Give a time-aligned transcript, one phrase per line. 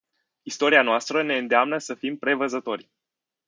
[0.45, 2.91] Istoria noastră ne îndeamnă să fim prevăzători.